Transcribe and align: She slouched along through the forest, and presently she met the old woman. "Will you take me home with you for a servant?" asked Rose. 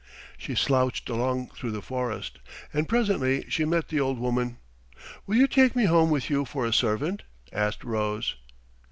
She 0.35 0.55
slouched 0.55 1.09
along 1.11 1.51
through 1.51 1.69
the 1.69 1.81
forest, 1.83 2.39
and 2.73 2.89
presently 2.89 3.47
she 3.51 3.65
met 3.65 3.89
the 3.89 3.99
old 3.99 4.17
woman. 4.17 4.57
"Will 5.27 5.35
you 5.35 5.45
take 5.45 5.75
me 5.75 5.85
home 5.85 6.09
with 6.09 6.27
you 6.27 6.43
for 6.43 6.65
a 6.65 6.73
servant?" 6.73 7.21
asked 7.53 7.83
Rose. 7.83 8.35